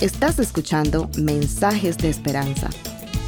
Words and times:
Estás 0.00 0.40
escuchando 0.40 1.08
Mensajes 1.16 1.96
de 1.96 2.08
Esperanza, 2.08 2.68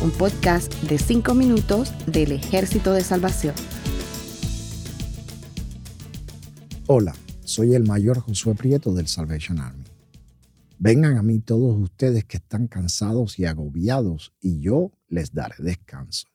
un 0.02 0.10
podcast 0.10 0.74
de 0.82 0.98
5 0.98 1.32
minutos 1.34 1.92
del 2.06 2.32
Ejército 2.32 2.92
de 2.92 3.02
Salvación. 3.02 3.54
Hola, 6.88 7.14
soy 7.44 7.74
el 7.74 7.84
mayor 7.84 8.18
Josué 8.18 8.54
Prieto 8.54 8.92
del 8.92 9.06
Salvation 9.06 9.60
Army. 9.60 9.84
Vengan 10.78 11.16
a 11.16 11.22
mí 11.22 11.38
todos 11.38 11.80
ustedes 11.80 12.24
que 12.24 12.38
están 12.38 12.66
cansados 12.66 13.38
y 13.38 13.46
agobiados, 13.46 14.34
y 14.40 14.60
yo 14.60 14.90
les 15.08 15.32
daré 15.32 15.54
descanso. 15.60 16.26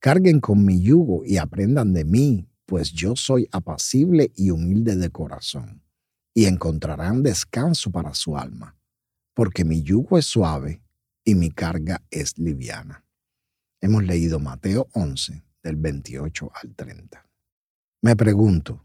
Carguen 0.00 0.40
con 0.40 0.64
mi 0.64 0.80
yugo 0.80 1.24
y 1.24 1.36
aprendan 1.36 1.92
de 1.92 2.04
mí, 2.04 2.48
pues 2.66 2.90
yo 2.90 3.14
soy 3.14 3.48
apacible 3.52 4.32
y 4.34 4.50
humilde 4.50 4.96
de 4.96 5.10
corazón, 5.10 5.83
y 6.34 6.46
encontrarán 6.46 7.22
descanso 7.22 7.90
para 7.90 8.12
su 8.12 8.36
alma, 8.36 8.76
porque 9.32 9.64
mi 9.64 9.82
yugo 9.82 10.18
es 10.18 10.26
suave 10.26 10.82
y 11.24 11.34
mi 11.34 11.50
carga 11.50 12.02
es 12.10 12.36
liviana. 12.36 13.04
Hemos 13.80 14.04
leído 14.04 14.40
Mateo 14.40 14.88
11, 14.92 15.42
del 15.62 15.76
28 15.76 16.50
al 16.54 16.74
30. 16.74 17.26
Me 18.02 18.16
pregunto, 18.16 18.84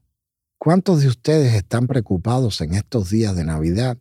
¿cuántos 0.58 1.02
de 1.02 1.08
ustedes 1.08 1.56
están 1.56 1.88
preocupados 1.88 2.62
en 2.62 2.76
estos 2.76 3.10
días 3.10 3.36
de 3.36 3.44
Navidad 3.44 3.98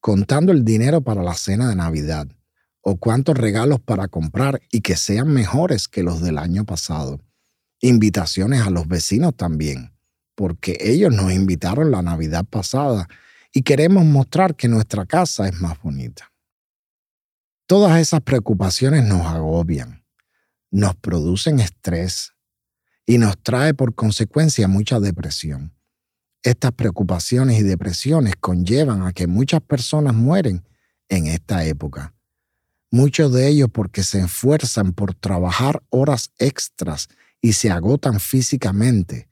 contando 0.00 0.52
el 0.52 0.64
dinero 0.64 1.00
para 1.00 1.22
la 1.22 1.34
cena 1.34 1.68
de 1.68 1.76
Navidad? 1.76 2.28
¿O 2.80 2.96
cuántos 2.96 3.36
regalos 3.36 3.80
para 3.80 4.08
comprar 4.08 4.60
y 4.70 4.80
que 4.80 4.96
sean 4.96 5.28
mejores 5.28 5.88
que 5.88 6.02
los 6.02 6.20
del 6.20 6.38
año 6.38 6.64
pasado? 6.64 7.20
invitaciones 7.80 8.62
a 8.62 8.70
los 8.70 8.88
vecinos 8.88 9.36
también, 9.36 9.92
porque 10.38 10.78
ellos 10.80 11.12
nos 11.12 11.32
invitaron 11.32 11.90
la 11.90 12.00
Navidad 12.00 12.44
pasada 12.44 13.08
y 13.52 13.62
queremos 13.62 14.04
mostrar 14.04 14.54
que 14.54 14.68
nuestra 14.68 15.04
casa 15.04 15.48
es 15.48 15.60
más 15.60 15.82
bonita. 15.82 16.32
Todas 17.66 17.98
esas 17.98 18.20
preocupaciones 18.20 19.02
nos 19.04 19.26
agobian, 19.26 20.04
nos 20.70 20.94
producen 20.94 21.58
estrés 21.58 22.34
y 23.04 23.18
nos 23.18 23.36
trae 23.42 23.74
por 23.74 23.96
consecuencia 23.96 24.68
mucha 24.68 25.00
depresión. 25.00 25.74
Estas 26.44 26.70
preocupaciones 26.70 27.58
y 27.58 27.64
depresiones 27.64 28.36
conllevan 28.36 29.02
a 29.02 29.12
que 29.12 29.26
muchas 29.26 29.60
personas 29.60 30.14
mueren 30.14 30.64
en 31.08 31.26
esta 31.26 31.64
época. 31.64 32.14
Muchos 32.92 33.32
de 33.32 33.48
ellos 33.48 33.70
porque 33.72 34.04
se 34.04 34.20
esfuerzan 34.20 34.92
por 34.92 35.14
trabajar 35.14 35.82
horas 35.90 36.30
extras 36.38 37.08
y 37.40 37.54
se 37.54 37.72
agotan 37.72 38.20
físicamente. 38.20 39.28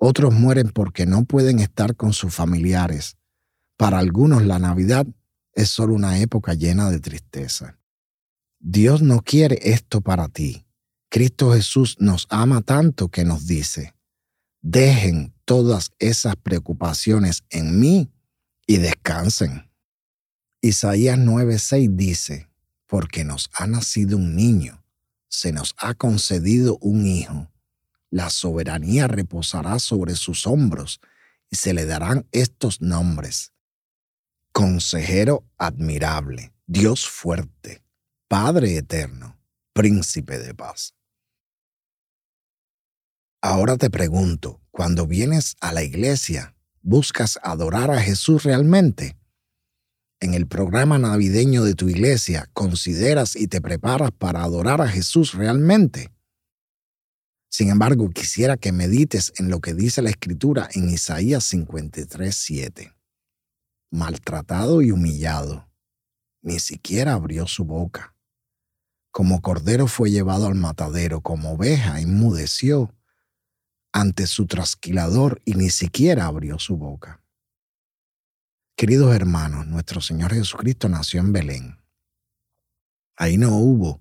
Otros 0.00 0.32
mueren 0.32 0.70
porque 0.70 1.04
no 1.04 1.24
pueden 1.24 1.58
estar 1.58 1.96
con 1.96 2.12
sus 2.12 2.32
familiares. 2.32 3.16
Para 3.76 3.98
algunos 3.98 4.44
la 4.44 4.58
Navidad 4.58 5.06
es 5.52 5.68
solo 5.68 5.94
una 5.94 6.20
época 6.20 6.54
llena 6.54 6.90
de 6.90 7.00
tristeza. 7.00 7.78
Dios 8.60 9.02
no 9.02 9.20
quiere 9.20 9.58
esto 9.62 10.00
para 10.00 10.28
ti. 10.28 10.64
Cristo 11.10 11.52
Jesús 11.52 11.96
nos 11.98 12.26
ama 12.30 12.60
tanto 12.62 13.08
que 13.08 13.24
nos 13.24 13.46
dice, 13.46 13.94
dejen 14.60 15.34
todas 15.44 15.90
esas 15.98 16.36
preocupaciones 16.36 17.44
en 17.50 17.78
mí 17.80 18.10
y 18.66 18.76
descansen. 18.76 19.70
Isaías 20.60 21.18
9:6 21.18 21.96
dice, 21.96 22.48
porque 22.86 23.24
nos 23.24 23.50
ha 23.54 23.66
nacido 23.66 24.16
un 24.16 24.36
niño 24.36 24.78
se 25.28 25.52
nos 25.52 25.74
ha 25.78 25.94
concedido 25.94 26.78
un 26.80 27.06
hijo. 27.06 27.50
La 28.10 28.30
soberanía 28.30 29.06
reposará 29.06 29.78
sobre 29.78 30.14
sus 30.16 30.46
hombros 30.46 31.00
y 31.50 31.56
se 31.56 31.74
le 31.74 31.84
darán 31.84 32.26
estos 32.32 32.80
nombres. 32.80 33.52
Consejero 34.52 35.44
admirable, 35.56 36.52
Dios 36.66 37.08
fuerte, 37.08 37.84
Padre 38.28 38.76
eterno, 38.76 39.38
príncipe 39.72 40.38
de 40.38 40.54
paz. 40.54 40.94
Ahora 43.40 43.76
te 43.76 43.88
pregunto, 43.88 44.60
cuando 44.70 45.06
vienes 45.06 45.56
a 45.60 45.72
la 45.72 45.82
iglesia, 45.82 46.56
¿buscas 46.82 47.38
adorar 47.42 47.90
a 47.90 48.00
Jesús 48.00 48.42
realmente? 48.42 49.18
en 50.20 50.34
el 50.34 50.46
programa 50.46 50.98
navideño 50.98 51.64
de 51.64 51.74
tu 51.74 51.88
iglesia 51.88 52.48
consideras 52.52 53.36
y 53.36 53.46
te 53.48 53.60
preparas 53.60 54.10
para 54.10 54.42
adorar 54.42 54.80
a 54.80 54.88
Jesús 54.88 55.34
realmente? 55.34 56.10
Sin 57.48 57.70
embargo, 57.70 58.10
quisiera 58.10 58.56
que 58.56 58.72
medites 58.72 59.32
en 59.38 59.48
lo 59.48 59.60
que 59.60 59.74
dice 59.74 60.02
la 60.02 60.10
Escritura 60.10 60.68
en 60.74 60.90
Isaías 60.90 61.44
53, 61.44 62.34
7. 62.34 62.94
Maltratado 63.90 64.82
y 64.82 64.90
humillado, 64.90 65.68
ni 66.42 66.60
siquiera 66.60 67.14
abrió 67.14 67.46
su 67.46 67.64
boca. 67.64 68.14
Como 69.10 69.40
cordero 69.40 69.86
fue 69.86 70.10
llevado 70.10 70.46
al 70.46 70.54
matadero, 70.54 71.22
como 71.22 71.52
oveja 71.52 72.00
enmudeció 72.00 72.94
ante 73.92 74.26
su 74.26 74.46
trasquilador 74.46 75.40
y 75.44 75.54
ni 75.54 75.70
siquiera 75.70 76.26
abrió 76.26 76.58
su 76.58 76.76
boca. 76.76 77.22
Queridos 78.76 79.14
hermanos, 79.16 79.66
nuestro 79.66 80.00
Señor 80.00 80.32
Jesucristo 80.32 80.88
nació 80.88 81.20
en 81.20 81.32
Belén. 81.32 81.78
Ahí 83.16 83.38
no 83.38 83.56
hubo 83.56 84.00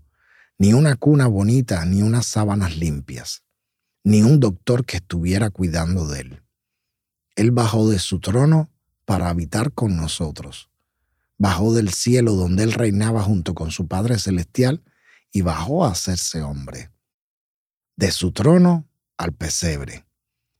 ni 0.57 0.73
una 0.73 0.95
cuna 0.95 1.27
bonita, 1.27 1.85
ni 1.85 2.01
unas 2.01 2.25
sábanas 2.25 2.77
limpias, 2.77 3.43
ni 4.03 4.23
un 4.23 4.39
doctor 4.39 4.85
que 4.85 4.97
estuviera 4.97 5.49
cuidando 5.49 6.07
de 6.07 6.21
él. 6.21 6.43
Él 7.35 7.51
bajó 7.51 7.89
de 7.89 7.99
su 7.99 8.19
trono 8.19 8.69
para 9.05 9.29
habitar 9.29 9.71
con 9.71 9.95
nosotros. 9.95 10.69
Bajó 11.37 11.73
del 11.73 11.93
cielo 11.93 12.33
donde 12.33 12.63
él 12.63 12.73
reinaba 12.73 13.21
junto 13.21 13.53
con 13.53 13.69
su 13.69 13.87
Padre 13.87 14.17
Celestial 14.17 14.83
y 15.31 15.41
bajó 15.41 15.85
a 15.85 15.91
hacerse 15.91 16.41
hombre. 16.41 16.89
De 17.95 18.11
su 18.11 18.31
trono 18.31 18.87
al 19.17 19.33
pesebre 19.33 20.07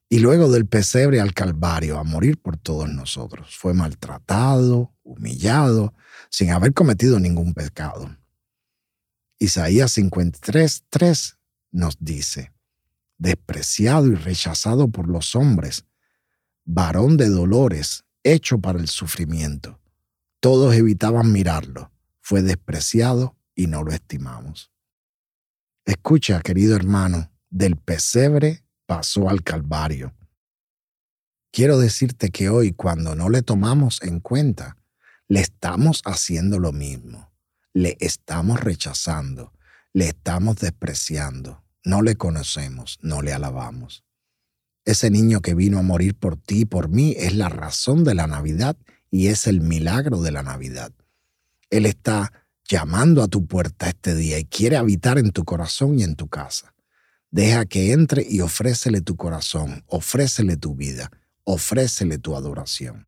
y 0.10 0.20
luego 0.20 0.50
del 0.50 0.68
pesebre 0.68 1.20
al 1.20 1.34
Calvario 1.34 1.98
a 2.00 2.04
morir 2.04 2.40
por 2.40 2.58
todos 2.58 2.90
nosotros. 2.90 3.58
Fue 3.58 3.74
maltratado, 3.74 4.94
humillado, 5.04 5.94
sin 6.30 6.52
haber 6.52 6.74
cometido 6.74 7.20
ningún 7.20 7.54
pecado. 7.54 8.16
Isaías 9.40 9.92
53, 9.92 10.86
3 10.90 11.38
nos 11.72 11.98
dice, 12.00 12.54
despreciado 13.18 14.08
y 14.08 14.16
rechazado 14.16 14.88
por 14.88 15.08
los 15.08 15.36
hombres, 15.36 15.86
varón 16.66 17.18
de 17.18 17.30
dolores, 17.30 18.04
hecho 18.24 18.60
para 18.60 18.80
el 18.80 18.88
sufrimiento. 18.88 19.80
Todos 20.40 20.74
evitaban 20.76 21.32
mirarlo, 21.32 21.92
fue 22.20 22.42
despreciado 22.42 23.38
y 23.56 23.68
no 23.68 23.84
lo 23.84 23.92
estimamos. 23.92 24.72
Escucha, 25.86 26.42
querido 26.42 26.76
hermano, 26.76 27.32
del 27.50 27.78
pesebre 27.78 28.66
pasó 28.86 29.30
al 29.30 29.44
Calvario. 29.44 30.14
Quiero 31.52 31.78
decirte 31.78 32.30
que 32.30 32.50
hoy 32.50 32.74
cuando 32.74 33.16
no 33.16 33.30
le 33.30 33.42
tomamos 33.42 34.02
en 34.02 34.20
cuenta, 34.20 34.78
le 35.28 35.42
estamos 35.42 36.02
haciendo 36.06 36.60
lo 36.60 36.72
mismo. 36.72 37.32
Le 37.74 37.98
estamos 38.00 38.60
rechazando, 38.60 39.54
le 39.94 40.08
estamos 40.08 40.58
despreciando, 40.58 41.64
no 41.84 42.02
le 42.02 42.16
conocemos, 42.16 43.00
no 43.02 43.22
le 43.22 43.34
alabamos. 43.34 44.04
Ese 44.86 45.10
niño 45.10 45.42
que 45.42 45.54
vino 45.54 45.80
a 45.80 45.84
morir 45.84 46.16
por 46.16 46.38
ti 46.38 46.62
y 46.62 46.66
por 46.66 46.90
mí 46.90 47.14
es 47.18 47.36
la 47.36 47.50
razón 47.50 48.04
de 48.04 48.16
la 48.16 48.28
Navidad 48.28 48.78
y 49.12 49.28
es 49.28 49.48
el 49.48 49.62
milagro 49.62 50.22
de 50.22 50.32
la 50.32 50.44
Navidad. 50.44 50.92
Él 51.70 51.86
está 51.86 52.32
llamando 52.68 53.24
a 53.24 53.28
tu 53.28 53.48
puerta 53.48 53.88
este 53.90 54.16
día 54.16 54.40
y 54.40 54.46
quiere 54.46 54.78
habitar 54.78 55.18
en 55.18 55.32
tu 55.32 55.46
corazón 55.46 56.00
y 56.00 56.04
en 56.04 56.16
tu 56.16 56.28
casa. 56.28 56.74
Deja 57.32 57.66
que 57.66 57.92
entre 57.92 58.26
y 58.28 58.42
ofrécele 58.42 59.02
tu 59.02 59.16
corazón, 59.16 59.84
ofrécele 59.88 60.56
tu 60.56 60.76
vida, 60.76 61.12
ofrécele 61.44 62.18
tu 62.18 62.36
adoración. 62.36 63.08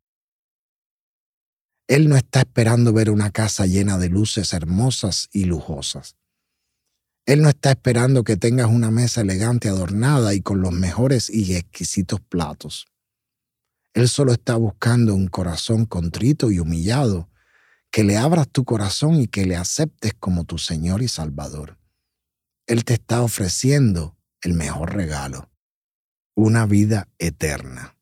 Él 1.90 2.08
no 2.08 2.16
está 2.16 2.38
esperando 2.38 2.92
ver 2.92 3.10
una 3.10 3.32
casa 3.32 3.66
llena 3.66 3.98
de 3.98 4.08
luces 4.08 4.52
hermosas 4.52 5.28
y 5.32 5.46
lujosas. 5.46 6.14
Él 7.26 7.42
no 7.42 7.48
está 7.48 7.70
esperando 7.70 8.22
que 8.22 8.36
tengas 8.36 8.68
una 8.68 8.92
mesa 8.92 9.22
elegante 9.22 9.68
adornada 9.68 10.32
y 10.32 10.40
con 10.40 10.60
los 10.60 10.70
mejores 10.70 11.28
y 11.28 11.56
exquisitos 11.56 12.20
platos. 12.20 12.86
Él 13.92 14.08
solo 14.08 14.32
está 14.32 14.54
buscando 14.54 15.16
un 15.16 15.26
corazón 15.26 15.84
contrito 15.84 16.52
y 16.52 16.60
humillado, 16.60 17.28
que 17.90 18.04
le 18.04 18.16
abras 18.16 18.48
tu 18.48 18.64
corazón 18.64 19.20
y 19.20 19.26
que 19.26 19.44
le 19.44 19.56
aceptes 19.56 20.14
como 20.14 20.44
tu 20.44 20.58
Señor 20.58 21.02
y 21.02 21.08
Salvador. 21.08 21.76
Él 22.68 22.84
te 22.84 22.94
está 22.94 23.20
ofreciendo 23.20 24.16
el 24.42 24.54
mejor 24.54 24.94
regalo, 24.94 25.50
una 26.36 26.66
vida 26.66 27.08
eterna, 27.18 27.96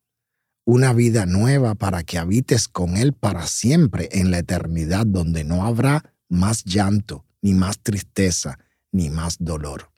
una 0.68 0.92
vida 0.92 1.24
nueva 1.24 1.76
para 1.76 2.02
que 2.04 2.18
habites 2.18 2.68
con 2.68 2.98
Él 2.98 3.14
para 3.14 3.46
siempre 3.46 4.10
en 4.12 4.30
la 4.30 4.40
eternidad 4.40 5.06
donde 5.06 5.42
no 5.42 5.64
habrá 5.64 6.12
más 6.28 6.62
llanto, 6.62 7.24
ni 7.40 7.54
más 7.54 7.78
tristeza, 7.78 8.58
ni 8.92 9.08
más 9.08 9.38
dolor. 9.40 9.90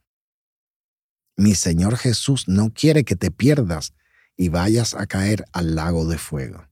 Mi 1.37 1.57
Señor 1.57 1.97
Jesús 1.97 2.47
no 2.47 2.73
quiere 2.73 3.03
que 3.03 3.17
te 3.17 3.33
pierdas 3.33 3.95
y 4.37 4.49
vayas 4.49 4.95
a 4.95 5.09
caer 5.09 5.45
al 5.53 5.75
lago 5.75 6.07
de 6.07 6.19
fuego. 6.19 6.69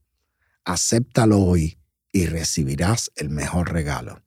acéptalo 0.64 1.40
hoy 1.40 1.80
y 2.12 2.26
recibirás 2.26 3.10
el 3.16 3.30
mejor 3.30 3.72
regalo, 3.72 4.22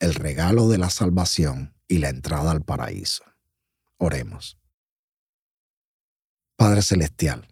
el 0.00 0.12
regalo 0.12 0.68
de 0.68 0.76
la 0.76 0.90
salvación 0.90 1.74
y 1.88 1.96
la 1.96 2.10
entrada 2.10 2.50
al 2.50 2.60
paraíso. 2.60 3.24
Oremos. 3.96 4.58
Padre 6.56 6.82
Celestial, 6.82 7.48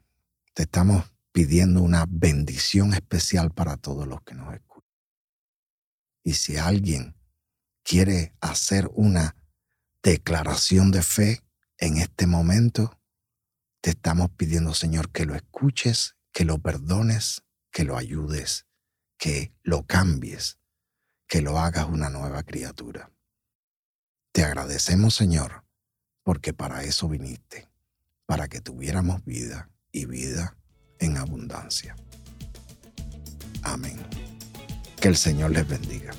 te 0.52 0.64
estamos 0.64 1.11
pidiendo 1.32 1.82
una 1.82 2.04
bendición 2.08 2.92
especial 2.92 3.50
para 3.50 3.76
todos 3.76 4.06
los 4.06 4.22
que 4.22 4.34
nos 4.34 4.54
escuchan. 4.54 4.90
Y 6.22 6.34
si 6.34 6.56
alguien 6.56 7.16
quiere 7.82 8.36
hacer 8.40 8.88
una 8.94 9.34
declaración 10.02 10.90
de 10.90 11.02
fe 11.02 11.42
en 11.78 11.96
este 11.96 12.26
momento, 12.26 13.00
te 13.80 13.90
estamos 13.90 14.30
pidiendo, 14.30 14.74
Señor, 14.74 15.10
que 15.10 15.24
lo 15.24 15.34
escuches, 15.34 16.16
que 16.32 16.44
lo 16.44 16.58
perdones, 16.58 17.42
que 17.72 17.84
lo 17.84 17.96
ayudes, 17.96 18.66
que 19.18 19.52
lo 19.62 19.84
cambies, 19.86 20.58
que 21.26 21.40
lo 21.40 21.58
hagas 21.58 21.88
una 21.88 22.10
nueva 22.10 22.42
criatura. 22.42 23.10
Te 24.32 24.44
agradecemos, 24.44 25.14
Señor, 25.14 25.64
porque 26.22 26.52
para 26.52 26.84
eso 26.84 27.08
viniste, 27.08 27.68
para 28.26 28.48
que 28.48 28.60
tuviéramos 28.60 29.24
vida 29.24 29.70
y 29.90 30.06
vida 30.06 30.56
en 31.02 31.18
abundancia. 31.18 31.94
Amén. 33.62 33.98
Que 35.00 35.08
el 35.08 35.16
Señor 35.16 35.50
les 35.50 35.68
bendiga. 35.68 36.12